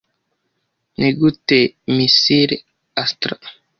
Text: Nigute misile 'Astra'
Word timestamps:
Nigute 0.99 1.59
misile 1.95 2.55
'Astra' 3.01 3.41